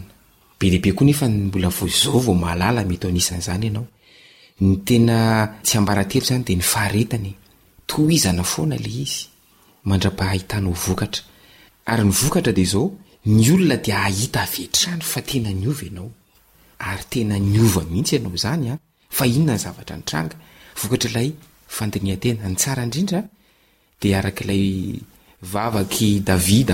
be 0.60 0.66
dehbe 0.74 0.90
koa 0.98 1.06
nefa 1.10 1.26
ny 1.32 1.38
mbola 1.48 1.70
vozao 1.78 2.20
vao 2.26 2.36
maalala 2.44 2.82
mety 2.90 3.06
oanisany 3.08 3.42
zany 3.48 3.66
ianao 3.70 3.88
ny 4.64 4.70
tena 4.88 5.18
tsy 5.66 5.76
amaratelo 5.82 6.26
zany 6.30 6.44
de 6.48 6.54
ny 6.56 6.62
faetany 6.74 7.34
ina 8.32 8.44
fanale 8.54 8.92
iandraa 9.86 10.26
ahitanaoaraoadao 10.32 12.86
ny 13.36 13.44
olona 13.54 13.76
de 13.86 13.92
ahita 14.06 14.40
avetrany 14.48 15.02
fa 15.12 15.20
tena 15.30 15.50
nynao 15.60 16.08
aytena 16.90 17.36
n 17.48 17.56
ihitsyanao 17.58 18.34
any 18.56 18.70
ah. 18.74 18.78
fainona 19.18 19.54
ny 19.56 19.60
zavatra 19.66 19.96
nytranga 20.00 20.36
vokatralay 20.82 21.30
fandiniatena 21.78 22.42
nytsaraindrindra 22.52 23.20
de 24.02 24.08
arak'ilay 24.20 24.66
avy 25.54 26.20
davidaasyte 26.20 26.74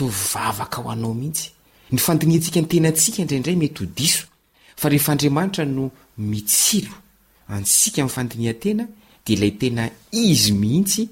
o 0.00 0.08
vavaka 0.30 0.80
oanao 0.84 1.14
mihitsy 1.14 1.50
ny 1.92 1.98
fandiniatsika 1.98 2.60
ntenatsika 2.60 3.24
ndraindray 3.24 3.56
mety 3.56 3.82
o 3.82 3.86
diso 3.86 4.26
edrmanitra 4.84 5.64
no 5.64 5.90
mitsio 6.18 6.90
antsikamyfandiniatena 7.48 8.86
dlaytena 9.26 9.90
i 10.12 10.32
ihisye 10.32 11.08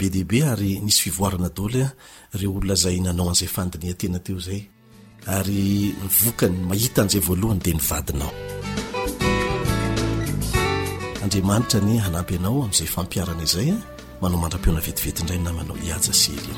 eibe 0.00 0.44
ay 0.44 0.78
nisy 0.78 1.10
finaa 1.10 1.90
re 2.34 2.46
olona 2.48 2.74
zay 2.74 3.00
nanaoanzay 3.00 3.48
fandiniatena 3.48 4.18
teo 4.18 4.38
zay 4.38 4.62
ary 5.26 5.90
nivokany 6.02 6.56
mahita 6.68 7.02
an'izay 7.02 7.22
voalohany 7.26 7.60
dia 7.64 7.74
nivadinao 7.78 8.34
andriamanitra 11.22 11.78
ny 11.86 11.94
hanampy 12.04 12.34
anao 12.38 12.54
amin'izay 12.66 12.88
fampiarana 12.94 13.42
izay 13.46 13.68
a 13.70 13.72
eh? 13.74 13.78
manao 14.20 14.38
mandra-peona 14.42 14.80
vetivetiindray 14.86 15.40
na 15.44 15.52
manao 15.58 15.76
iaja 15.88 16.12
se 16.20 16.28
elyny 16.34 16.56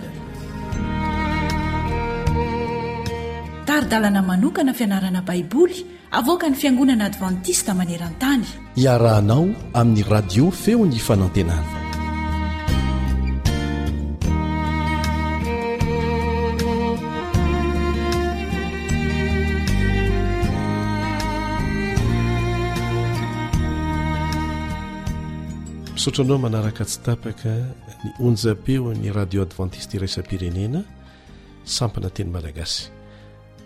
ary 3.74 3.88
dalana 3.92 4.20
manokana 4.30 4.72
fianarana 4.78 5.20
baiboly 5.28 5.78
avoaka 6.18 6.46
ny 6.50 6.56
fiangonana 6.62 7.04
advantista 7.10 7.70
maneran-tany 7.80 8.44
iarahanao 8.76 9.46
amin'ny 9.78 10.04
radio 10.12 10.50
feo 10.50 10.84
ny 10.84 11.00
fanantenana 11.00 11.72
misaotra 25.96 26.22
anao 26.26 26.38
manaraka 26.46 26.82
tsy 26.88 26.98
tapaka 27.08 27.52
ny 28.04 28.08
onjapeo 28.26 28.88
ny 29.00 29.06
radio 29.18 29.40
adventiste 29.48 29.94
resapirenena 30.04 30.80
sampana 31.76 32.08
teny 32.16 32.30
madagasy 32.36 32.84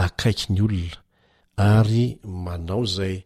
akaiky 0.00 0.46
ny 0.52 0.60
olona 0.66 0.96
ary 1.72 2.04
manao 2.44 2.84
zay 2.94 3.16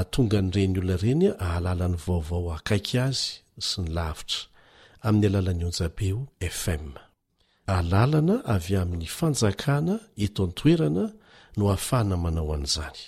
atonga 0.00 0.38
ny 0.42 0.50
reny 0.54 0.76
olona 0.78 0.96
ireny 1.00 1.26
alala 1.54 1.86
ny 1.92 1.96
vaovao 2.04 2.46
akaiky 2.58 2.96
azy 3.06 3.24
sy 3.66 3.76
ny 3.82 3.88
lavitra 3.96 4.40
amin'ny 5.06 5.26
alalan'ny 5.28 5.64
onja-peo 5.68 6.18
fm 6.60 6.84
alalana 7.76 8.34
avy 8.54 8.72
amin'ny 8.82 9.08
fanjakana 9.16 9.94
eto 10.24 10.40
antoerana 10.46 11.04
no 11.56 11.62
hahafahana 11.70 12.16
manao 12.24 12.50
an'izany 12.56 13.00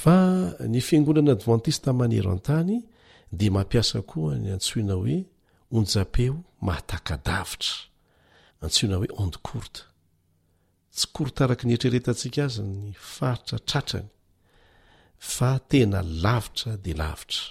fa 0.00 0.18
ny 0.72 0.78
fiangonana 0.86 1.30
advantiste 1.36 1.90
manero 2.00 2.30
an-tany 2.36 2.74
de 3.38 3.46
mampiasa 3.54 3.98
koa 4.10 4.32
ny 4.42 4.48
antsoina 4.56 4.94
hoe 5.00 5.16
onjapeo 5.78 6.34
mahatakadavitra 6.66 7.74
antsoina 8.64 8.94
hoe 9.00 9.10
onde 9.22 9.38
courte 9.48 9.78
tsy 10.96 11.06
korotaraky 11.14 11.64
ny 11.66 11.74
ertreretantsika 11.76 12.42
azy 12.48 12.62
ny 12.62 12.90
faritra 13.12 13.58
tratrany 13.70 14.06
fa 15.34 15.50
tena 15.70 16.00
lavitra 16.24 16.72
de 16.84 16.92
lavitra 17.00 17.42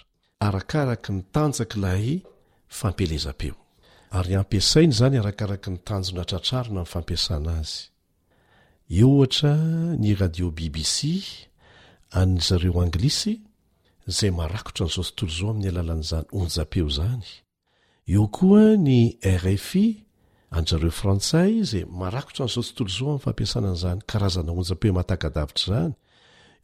arakaraka 0.46 1.10
ny 1.16 1.22
tanjaka 1.36 1.78
lahay 1.84 2.10
fampelezam-peo 2.80 3.56
ary 4.18 4.34
ampiasainy 4.42 4.94
zany 5.00 5.18
arakaraky 5.22 5.70
ny 5.74 5.78
tanjona 5.88 6.24
tratrarona 6.30 6.82
amin'ny 6.84 6.92
fampiasana 6.94 7.52
azy 7.62 7.82
eo 9.00 9.10
ohatra 9.18 9.52
ny 10.02 10.10
radio 10.22 10.48
bbc 10.58 10.96
an'zareo 12.22 12.80
anglisy 12.86 13.34
zay 14.18 14.32
marakotra 14.40 14.84
n'izao 14.88 15.04
tontolo 15.18 15.34
zao 15.38 15.50
amin'ny 15.54 15.70
alalan'izany 15.74 16.26
onja-peo 16.40 16.88
zany 17.00 17.28
eo 18.14 18.24
koa 18.36 18.64
ny 18.88 19.00
rfi 19.44 19.86
anrareo 20.58 20.92
frantsay 21.02 21.50
izy 21.64 21.82
marakotra 22.02 22.46
n'zao 22.48 22.64
tontolo 22.78 22.92
zao 22.98 23.12
am' 23.16 23.26
fampiasanan'zany 23.28 24.00
karazana 24.12 24.52
onjapeo 24.62 24.92
mahatakadavitra 24.98 25.62
zany 25.72 25.94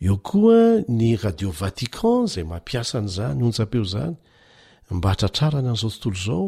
eo 0.06 0.16
koa 0.30 0.62
ny 1.00 1.10
radio 1.26 1.50
vatican 1.62 2.22
zay 2.34 2.44
mampiasa 2.52 2.98
n'zany 3.06 3.38
onja-peo 3.48 3.86
zany 3.94 4.16
mba 4.96 5.08
hatratrarana 5.12 5.70
an'zao 5.74 5.90
tontolo 5.94 6.20
zao 6.28 6.44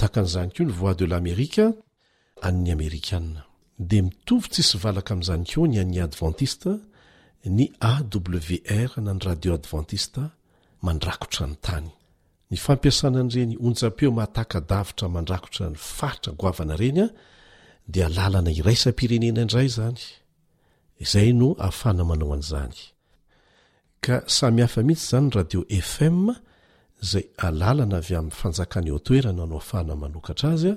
takan'zany 0.00 0.50
ko 0.54 0.62
ny 0.68 0.72
voi 0.80 0.94
de 0.98 1.04
l'amerika 1.10 1.64
any 2.48 2.66
amerikana 2.76 3.40
de 3.90 3.98
mitovy 4.06 4.46
tsisy 4.52 4.76
valaka 4.84 5.12
am''zany 5.16 5.44
ko 5.50 5.60
ny 5.70 5.76
any 5.82 5.96
adventiste 6.06 6.70
ny 7.56 7.64
awr 7.92 8.90
nany 9.06 9.20
radio 9.28 9.50
adventiste 9.60 10.22
mandrakotra 10.84 11.44
ny 11.50 11.56
tany 11.66 11.88
ny 12.50 12.56
fampiasananreny 12.62 13.56
onja-peo 13.66 14.10
mahatakadavitra 14.14 15.08
mandrakotra 15.14 15.70
ny 15.70 15.76
fatra 15.78 16.32
goavana 16.40 16.74
renya 16.80 17.08
de 17.92 18.00
alalana 18.08 18.50
iraisam-pirenena 18.60 19.44
dray 19.50 19.68
zanaamh 19.76 20.06
mihitsy 24.86 25.08
zany 25.12 25.28
radio 25.38 25.60
fm 25.90 26.18
zay 27.10 27.24
alalana 27.46 27.96
avy 28.02 28.14
any 28.20 28.30
fanjakany 28.40 28.88
otoerana 28.98 29.44
no 29.50 29.56
afana 29.62 29.92
manokara 30.02 30.48
azy 30.54 30.72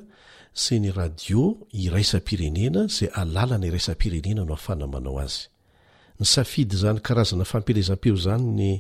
sy 0.62 0.74
ny 0.84 0.90
radio 1.00 1.42
iraisam-pirenena 1.86 2.82
zay 2.98 3.10
alalna 3.22 3.66
iraisapirenena 3.70 4.42
no 4.48 4.54
afanamna 4.60 5.10
a 5.22 5.26
izfampilezam-eo 7.44 8.18
zanyny 8.26 8.74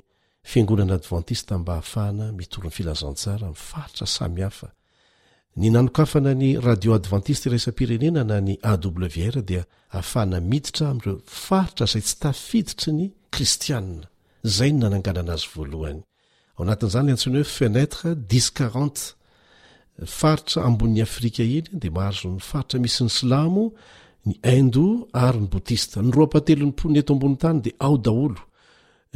fiangonanaadventist 0.44 1.52
mba 1.52 1.76
afahana 1.78 2.32
mitorny 2.32 2.70
filazanaa 2.72 3.54
faitra 3.54 4.08
samny 4.08 4.48
nanafananyradioadventiste 5.56 7.50
rasapirenena 7.50 8.24
na 8.24 8.36
y 8.52 8.58
awrdafahna 8.64 10.40
iitrareo 10.42 11.22
faritra 11.26 11.86
zay 11.86 12.02
tsy 12.02 12.18
tafiditry 12.20 12.92
ny 12.94 13.08
kristiana 13.34 14.08
zay 14.44 14.72
ny 14.72 14.80
nananganana 14.82 15.34
azy 15.34 15.46
voalohany 15.56 16.02
ao 16.58 16.64
anatn'zany 16.64 17.12
antsny 17.12 17.38
oe 17.38 17.44
fenetre 17.44 18.16
disqrante 18.32 19.02
faritra 20.06 20.64
ambonny 20.64 21.02
afrika 21.02 21.44
iny 21.44 21.68
de 21.82 21.90
maharzony 21.98 22.40
faritra 22.40 22.80
misy 22.80 23.04
ny 23.04 23.10
slamo 23.20 23.66
ny 24.28 24.34
indo 24.60 24.88
ary 25.26 25.40
ny 25.42 25.48
botiste 25.54 26.00
ny 26.02 26.12
roapatelo 26.18 26.66
ny 26.68 26.74
ny 26.92 27.00
etoambon 27.02 27.36
tany 27.42 27.60
de 27.66 27.72
ao 27.86 27.98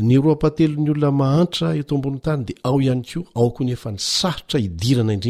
ny 0.02 0.18
ro 0.18 0.32
am-pahtelon'ny 0.34 0.90
olona 0.92 1.12
mahantra 1.14 1.76
eto 1.78 1.96
ambonytany 2.00 2.46
de 2.48 2.54
ao 2.66 2.80
ihany 2.82 3.04
ko 3.06 3.20
aokony 3.38 3.72
efa 3.74 3.92
ny 3.94 4.00
sarotra 4.02 4.58
idirninakt 4.58 5.26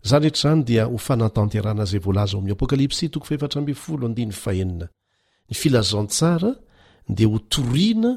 zany 0.02 0.24
roeatrzany 0.26 0.64
dia 0.64 0.86
ho 0.86 0.98
fanatanterana 0.98 1.84
zay 1.90 2.00
voalaza 2.04 2.34
aoamin'ny 2.36 2.52
apokalipsi 2.56 3.04
toko 3.12 3.26
fefatra 3.26 3.60
mbe 3.60 3.74
folo 3.84 4.02
andinny 4.06 4.32
fahenina 4.44 4.86
ny 5.48 5.54
filazantsara 5.60 6.50
de 7.16 7.24
ho 7.30 7.38
torina 7.52 8.10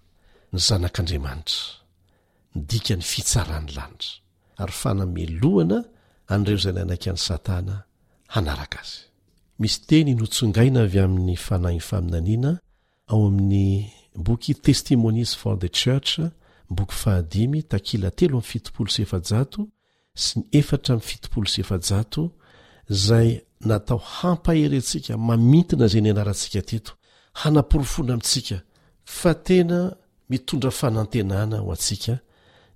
ny 0.53 0.59
zanak'andriamanitra 0.59 1.79
dikany 2.55 3.01
fitsaran'ny 3.11 3.69
lanitra 3.75 4.19
ary 4.61 4.71
fanameloana 4.81 5.79
andreoza 6.35 6.69
n 6.73 6.77
anaky 6.83 7.07
an'ny 7.09 7.23
satana 7.27 7.75
hanarak 8.35 8.73
ay 8.81 8.89
misy 9.59 9.77
teny 9.89 10.11
notsongaina 10.15 10.79
avy 10.83 10.99
amin'ny 10.99 11.35
fanay 11.47 11.77
faminanina 11.79 12.51
ao 13.07 13.25
amin'ny 13.27 13.65
boky 14.15 14.53
testimonies 14.67 15.31
for 15.39 15.55
the 15.59 15.69
churchktakiateoamsy 15.79 18.57
ny 20.37 20.43
etray 20.51 22.29
zay 22.89 23.41
natao 23.67 23.97
hampaherentsika 24.17 25.17
mamintina 25.17 25.87
zay 25.87 26.01
ny 26.01 26.09
anaratsika 26.11 26.61
tto 26.61 26.91
hanaporofona 27.39 28.13
amitsikate 28.13 29.57
mitondra 30.31 30.71
fanantenana 30.79 31.55
ho 31.63 31.69
antsika 31.75 32.13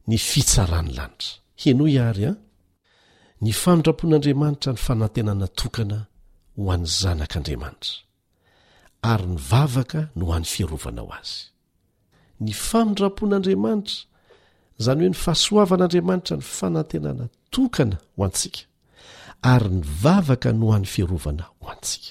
ny 0.10 0.18
fitsaran'ny 0.30 0.92
lanitra 0.98 1.32
heno 1.64 1.84
iary 1.98 2.24
an 2.32 2.36
ny 3.44 3.52
fanondrapoan'andriamanitra 3.62 4.72
ny 4.76 4.82
fanantenana 4.88 5.48
tokana 5.62 6.00
ho 6.58 6.64
an'ny 6.74 6.88
zanak'andriamanitra 7.02 7.96
ary 9.12 9.26
ny 9.32 9.38
vavaka 9.52 10.02
no 10.20 10.26
h 10.34 10.36
an'ny 10.38 10.50
fiearovana 10.54 11.00
ao 11.08 11.12
azy 11.20 11.38
ny 12.46 12.54
famondrapoan'andriamanitra 12.70 13.98
izany 14.82 15.00
hoe 15.06 15.10
ny 15.16 15.22
fahasoavan'aandriamanitra 15.24 16.36
ny 16.42 16.50
fanantenana 16.60 17.26
tokana 17.56 17.98
ho 18.18 18.28
antsika 18.28 18.62
ary 19.56 19.70
ny 19.80 19.84
vavaka 20.04 20.50
no 20.62 20.68
h 20.76 20.82
an'ny 20.82 20.90
fiearovana 20.98 21.44
ho 21.56 21.64
antsika 21.74 22.10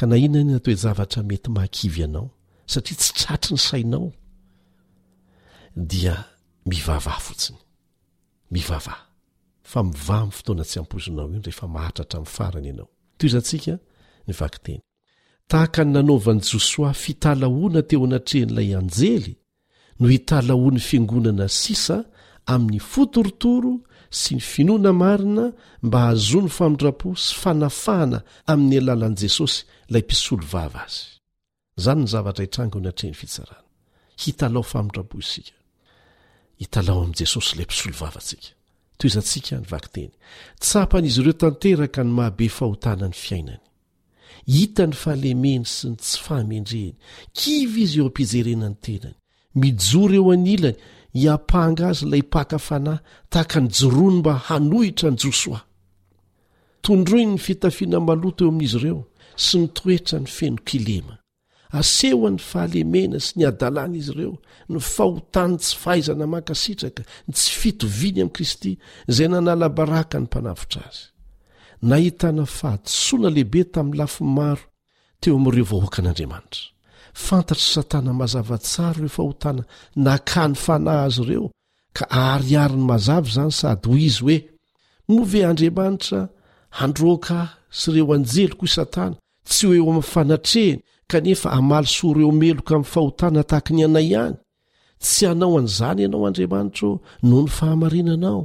ka 0.00 0.04
na 0.08 0.14
ina 0.24 0.38
ny 0.44 0.56
na 0.56 0.64
toe 0.64 0.74
zavatra 0.84 1.20
mety 1.28 1.48
mahakivy 1.54 1.98
ianao 2.06 2.28
satria 2.72 2.96
tsy 3.00 3.10
tratry 3.20 3.52
ny 3.56 3.60
sainao 3.68 4.08
dia 5.76 6.24
mivavah 6.66 7.20
fotsiny 7.20 7.58
mivavah 8.54 8.98
fa 9.70 9.80
mivahny 9.88 10.30
fotoana 10.36 10.64
tsy 10.68 10.78
ampozonao 10.82 11.26
iorehefa 11.32 11.66
mahatratra 11.74 12.18
min'ny 12.18 12.30
farany 12.36 12.66
ianao 12.70 12.88
toy 13.18 13.26
izantsika 13.28 13.74
ny 14.26 14.32
vakiteny 14.40 14.82
tahaka 15.50 15.82
ny 15.84 15.90
nanaovan'n' 15.94 16.46
josoa 16.52 16.90
fitalahoana 17.02 17.80
teo 17.88 18.04
anatrehn'ilay 18.08 18.70
anjely 18.80 19.32
no 20.00 20.06
hitalahoany 20.14 20.80
fiangonana 20.88 21.46
sisa 21.62 21.96
amin'ny 22.54 22.78
fotorotoro 22.92 23.72
sy 24.20 24.30
ny 24.36 24.42
finoana 24.52 24.90
marina 25.02 25.44
mba 25.86 25.98
hahazo 26.06 26.38
ny 26.44 26.50
famindrapo 26.58 27.08
sy 27.24 27.32
fanafahana 27.42 28.18
amin'ny 28.52 28.76
alalan'i 28.82 29.18
jesosy 29.22 29.58
ilay 29.88 30.02
mpisolo 30.06 30.44
vava 30.52 30.80
azy 30.86 31.02
izany 31.78 32.00
ny 32.02 32.08
zavatra 32.12 32.42
hitranga 32.46 32.74
oanatrehany 32.78 33.18
fitsarana 33.20 33.62
hitalao 34.22 34.62
famidrapo 34.72 35.16
isika 35.24 35.54
hitalao 36.60 36.98
amin'i 36.98 37.16
jesosy 37.18 37.54
ilay 37.54 37.64
mpisolo 37.68 37.94
vavatsika 38.00 38.48
toy 38.98 39.08
izatsika 39.10 39.54
ny 39.60 39.66
vakyteny 39.72 40.12
tsapan'izy 40.62 41.18
ireo 41.22 41.36
tanteraka 41.42 42.00
ny 42.04 42.10
mahabe 42.18 42.46
fahotanany 42.56 43.16
fiainany 43.24 43.62
hitany 44.54 44.94
fahalemeny 45.02 45.64
sy 45.74 45.86
ny 45.90 45.96
tsy 46.02 46.16
fahamendrehny 46.26 46.94
kivy 47.38 47.80
izy 47.86 47.98
eo 48.00 48.06
ampijerenany 48.10 48.76
terany 48.84 49.16
mijo 49.60 50.02
ry 50.10 50.16
eo 50.20 50.26
anilany 50.36 50.76
hiapahnga 51.20 51.84
azy 51.90 52.02
ilay 52.06 52.24
paka 52.34 52.58
fanahy 52.68 53.00
tahaka 53.32 53.58
ny 53.62 53.68
joroany 53.78 54.16
mba 54.20 54.32
hanohitra 54.46 55.08
ny 55.10 55.18
josoa 55.22 55.60
tondroiny 56.84 57.32
ny 57.32 57.40
fitafiana 57.46 57.98
maloto 58.08 58.40
eo 58.44 58.50
amin'izy 58.54 58.76
ireo 58.80 59.00
sy 59.46 59.54
ny 59.58 59.66
toetra 59.76 60.16
ny 60.22 60.28
fenokilema 60.36 61.14
asehoan'ny 61.78 62.40
fahalemena 62.42 63.18
sy 63.22 63.40
ny 63.40 63.46
adalàna 63.48 63.98
izy 63.98 64.12
ireo 64.14 64.34
ny 64.70 64.80
fahotany 64.80 65.56
tsy 65.58 65.76
fahaizana 65.82 66.26
mankasitraka 66.30 67.02
tsy 67.34 67.52
fitoviany 67.60 68.20
amin'i 68.22 68.34
kristy 68.36 68.72
izay 69.10 69.28
nanalabaraka 69.32 70.16
ny 70.20 70.26
mpanavitra 70.28 70.82
azy 70.88 71.04
nahitana 71.90 72.44
fahatsoana 72.58 73.28
lehibe 73.34 73.62
tamin'ny 73.74 73.98
lafi 74.00 74.22
maro 74.36 74.64
teo 75.20 75.34
ami'ireo 75.40 75.66
vahoakan'andriamanitra 75.72 76.64
fantatr' 77.26 77.66
satana 77.74 78.12
mazava 78.20 78.56
tsaro 78.66 78.98
reo 79.04 79.12
fahotana 79.18 79.62
nakany 80.06 80.54
fanahy 80.64 81.00
azy 81.08 81.20
ireo 81.26 81.46
ka 81.96 82.04
ahariari 82.22 82.76
ny 82.80 82.84
mazavy 82.92 83.30
zany 83.36 83.52
sady 83.60 83.84
hoy 83.90 84.02
izy 84.08 84.22
hoe 84.28 84.38
move 85.14 85.38
andriamanitra 85.50 86.20
handroakahy 86.78 87.48
sy 87.78 87.86
reo 87.98 88.06
anjely 88.16 88.54
koa 88.58 88.68
isatana 88.70 89.14
tsy 89.50 89.62
oeo 89.72 89.84
amin'ny 89.90 90.10
fanatrehny 90.14 90.80
kanefa 91.08 91.50
amaly 91.50 91.86
so 91.86 92.12
reo 92.14 92.32
meloka 92.32 92.74
amin'ny 92.74 92.90
fahotana 92.94 93.42
tahaka 93.50 93.72
ny 93.76 93.82
anayany 93.88 94.36
tsy 95.04 95.24
anao 95.32 95.58
an'izany 95.60 96.00
ianao 96.04 96.26
andriamanitra 96.28 96.88
no 97.30 97.36
ny 97.44 97.48
fahamarinanao 97.58 98.40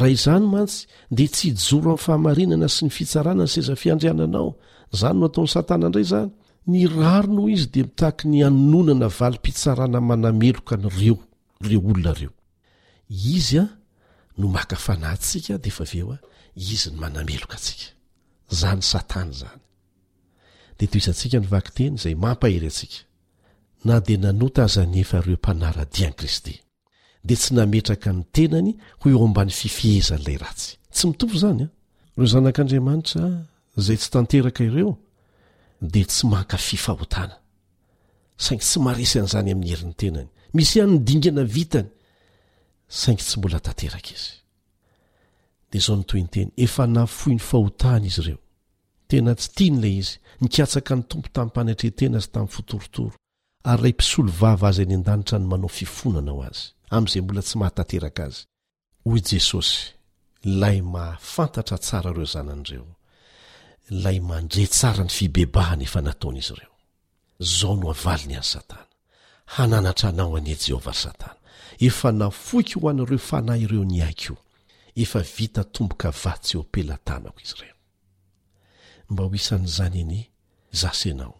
raha 0.00 0.12
izany 0.16 0.46
mantsy 0.54 0.76
dea 1.16 1.28
tsy 1.34 1.46
hijoro 1.50 1.88
amin'ny 1.94 2.02
fahamarinana 2.06 2.68
sy 2.74 2.80
ny 2.86 2.90
fitsarana 2.96 3.44
ny 3.46 3.50
sezafiandriananao 3.54 4.48
zany 4.98 5.16
no 5.20 5.26
ataon'ny 5.30 5.52
satana 5.56 5.86
ndray 5.88 6.06
zany 6.12 6.28
ny 6.70 6.80
raro 6.98 7.30
noho 7.36 7.48
izy 7.54 7.66
dia 7.74 7.84
mitahaka 7.88 8.24
ny 8.32 8.38
anonana 8.48 9.08
valim-pitsarana 9.18 9.98
manameloka 10.10 10.74
n'reo 10.82 11.16
reo 11.68 11.80
olona 11.88 12.12
reo 12.18 12.32
izy 13.36 13.58
a 13.62 13.64
no 14.38 14.44
makafanahytsika 14.56 15.54
defa 15.64 15.84
veoa 15.92 16.16
izy 16.72 16.88
ny 16.92 16.96
manameloka 17.02 17.54
asika 17.60 17.86
zany 18.58 18.82
satana 18.92 19.32
zany 19.40 19.61
de 20.82 20.86
to 20.90 20.98
izantsika 20.98 21.38
nyvaky 21.40 21.70
teny 21.78 21.94
zay 22.02 22.14
mampahery 22.22 22.68
atsika 22.70 22.98
na 23.86 23.94
dia 24.06 24.18
nanota 24.24 24.60
aza 24.66 24.82
ny 24.92 24.98
efa 25.04 25.18
reo 25.26 25.38
mpanaradian'i 25.40 26.16
kristy 26.18 26.54
dea 27.26 27.38
tsy 27.40 27.50
nametraka 27.56 28.08
ny 28.16 28.22
tenany 28.34 28.72
ho 29.00 29.04
eo 29.10 29.20
ambany 29.28 29.52
fifihezan' 29.60 30.22
ilay 30.22 30.38
ratsy 30.44 30.70
tsy 30.94 31.04
mitofo 31.08 31.36
zany 31.42 31.60
a 31.66 31.68
reo 32.16 32.26
zanak'andriamanitra 32.32 33.24
zay 33.86 33.96
tsy 33.98 34.08
tanteraka 34.14 34.60
ireo 34.68 34.92
dea 35.94 36.06
tsy 36.10 36.22
manka 36.32 36.56
fifahotana 36.68 37.36
saingy 38.44 38.62
tsy 38.68 38.78
maresan' 38.86 39.28
izany 39.28 39.50
amin'ny 39.54 39.70
herin'ny 39.72 39.96
tenany 40.00 40.30
misy 40.56 40.74
ihany 40.78 40.92
nydingana 40.98 41.42
vitany 41.56 41.90
saingy 43.00 43.22
tsy 43.26 43.36
mbola 43.38 43.58
tanteraka 43.66 44.10
izy 44.16 44.32
dia 45.70 45.80
zao 45.84 45.94
notoy 45.98 46.20
ny 46.24 46.28
teny 46.34 46.50
efa 46.64 46.84
nafoi 46.96 47.32
ny 47.36 47.40
fahotana 47.50 48.04
izy 48.10 48.20
ireo 48.24 48.40
tena 49.12 49.34
tsy 49.36 49.50
tiany 49.56 49.80
lay 49.82 49.92
izy 50.00 50.14
nikatsaka 50.44 50.92
ny 50.96 51.02
tompo 51.10 51.28
tamin'ny 51.34 51.52
mpanatrertena 51.54 52.18
zy 52.24 52.28
tamin'ny 52.34 52.52
fotorotoro 52.56 53.16
ary 53.72 53.78
ilay 53.80 53.92
mpisolo 53.96 54.30
vava 54.40 54.68
azy 54.70 54.82
any 54.84 54.94
an-danitra 54.98 55.36
ny 55.40 55.46
manao 55.52 55.68
fifonanao 55.78 56.40
azy 56.48 56.62
amn'izay 56.96 57.22
mbola 57.24 57.42
tsy 57.46 57.56
mahatanteraka 57.60 58.22
azy 58.28 58.40
ho 59.06 59.10
jesosy 59.30 59.76
lay 60.60 60.78
mahafantatra 60.94 61.76
tsara 61.84 62.10
ireo 62.12 62.26
zanan'ireo 62.34 62.86
lay 64.04 64.18
mandre 64.28 64.64
tsara 64.76 65.02
ny 65.06 65.12
fibebahana 65.16 65.82
efa 65.88 66.00
nataonaizy 66.06 66.52
ireo 66.56 66.74
zao 67.58 67.74
no 67.80 67.86
avali 67.94 68.24
ny 68.28 68.32
iany 68.34 68.48
satana 68.52 68.88
hananatra 69.54 70.06
anao 70.12 70.36
ane 70.38 70.52
jehovah 70.64 70.94
ary 70.94 71.02
satana 71.04 71.38
efa 71.88 72.08
nafoiky 72.20 72.74
ho 72.80 72.86
an'ireo 72.92 73.20
fanahy 73.30 73.62
ireo 73.66 73.84
ny 73.90 73.98
aiko 74.08 74.34
efa 75.02 75.20
vita 75.36 75.62
tomboka 75.74 76.08
vatsy 76.22 76.52
ho 76.56 76.60
ampelatanako 76.64 77.40
izy 77.46 77.56
ireno 77.62 77.80
mba 79.12 79.24
ho 79.24 79.30
isan'izany 79.40 79.96
any 80.02 80.18
zasanao 80.80 81.34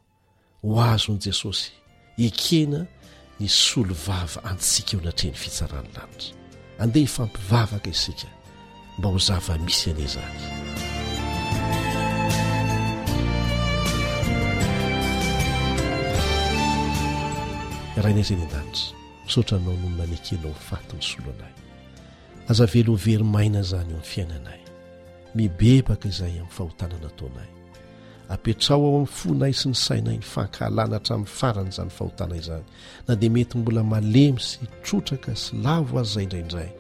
ho 0.62 0.70
azon'i 0.92 1.20
jesosy 1.28 1.68
ekena 2.26 2.80
ny 3.40 3.46
solovava 3.62 4.38
antsika 4.50 4.92
eo 4.96 5.00
natrehny 5.06 5.36
fitsarany 5.42 5.88
lanitra 5.96 6.34
andeha 6.82 7.04
hifampivavaka 7.08 7.88
isika 7.96 8.28
mba 8.98 9.06
ho 9.12 9.18
zava-misy 9.28 9.88
ane 9.92 10.04
zahy 10.14 10.40
iraha 17.98 18.14
naza 18.16 18.32
eny 18.36 18.44
an-danitra 18.44 18.92
sotra 19.32 19.54
anao 19.58 19.76
nolona 19.80 20.04
nyekenao 20.12 20.52
ny 20.56 20.60
faty 20.68 20.92
ny 20.98 21.02
solo 21.10 21.30
anay 21.36 21.54
azavelo 22.50 22.90
hoverymaina 22.94 23.58
izany 23.64 23.90
eo 23.94 23.98
ny 23.98 24.04
fiainanay 24.12 24.60
mibebaka 25.36 26.06
izay 26.12 26.28
amin'ny 26.36 26.52
fahotanana 26.56 27.08
ataonay 27.12 27.50
ampetrao 28.28 28.80
ao 28.80 28.88
amin'ny 28.96 29.06
fonay 29.10 29.52
sy 29.56 29.68
ny 29.70 29.76
sainay 29.76 30.18
ny 30.20 30.24
fankahlana 30.24 30.98
htra 30.98 31.14
amin'ny 31.16 31.34
faran'izany 31.40 31.90
fahotanay 31.90 32.38
izany 32.38 32.64
na 33.08 33.14
dia 33.16 33.30
mety 33.30 33.58
mbola 33.58 33.82
malemy 33.84 34.40
sy 34.40 34.66
trotraka 34.84 35.34
sy 35.36 35.56
lavo 35.64 35.98
azy 36.00 36.10
izay 36.10 36.24
indraindray 36.42 36.70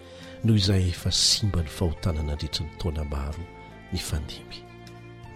noho 0.44 0.56
izaay 0.62 0.88
efa 0.92 1.10
simba 1.10 1.62
ny 1.62 1.68
fahotana 1.78 2.22
nandritra 2.22 2.64
ny 2.66 2.72
taoana 2.78 3.04
maro 3.12 3.44
ny 3.92 3.98
fandimby 4.08 4.58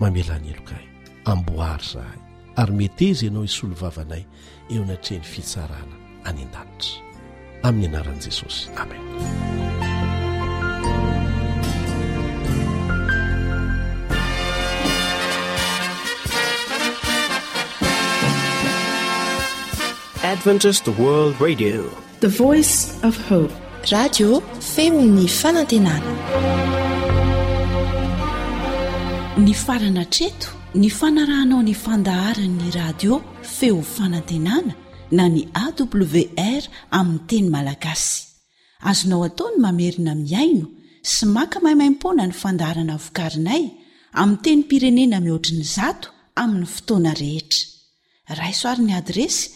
mamialany 0.01 0.51
elokay 0.55 0.85
amboary 1.25 1.85
zahay 1.93 2.19
ary 2.57 2.73
meteza 2.73 3.25
ianao 3.27 3.45
isolovavanay 3.45 4.23
eo 4.71 4.83
anatrehany 4.83 5.25
fitsarana 5.33 5.97
any 6.25 6.43
an-danitra 6.43 6.95
amin'ny 7.63 7.89
anaran'i 7.91 8.21
jesosy 8.23 8.69
amen 8.79 9.65
enyanany 20.45 21.65
farana 29.67 30.05
treto 30.15 30.49
ny 30.75 30.91
fanarahnao 30.99 31.63
nyfandaharanny 31.63 32.71
radio 32.75 33.23
feo 33.43 33.83
fanantenana 33.83 34.75
na 35.11 35.29
ny 35.29 35.47
awr 35.65 36.63
aminy 36.91 37.21
teny 37.29 37.49
malagasy 37.55 38.25
azonao 38.91 39.25
ataony 39.29 39.57
mamerina 39.65 40.15
miaino 40.15 40.67
sy 41.13 41.25
maka 41.35 41.57
maiymaimpona 41.65 42.23
ny 42.27 42.33
fandaharana 42.43 42.97
vokarinay 43.05 43.63
ami 44.13 44.37
teny 44.45 44.63
pirenena 44.69 45.21
mihoatriny 45.25 45.65
zato 45.77 46.09
amin'ny 46.43 46.67
fotoana 46.75 47.13
rehetra 47.23 47.65
raisoarin'ny 48.41 48.93
adresy 49.01 49.56